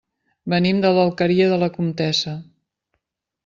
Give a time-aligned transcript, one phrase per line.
[0.53, 2.37] Venim de l'Alqueria de la Comtessa.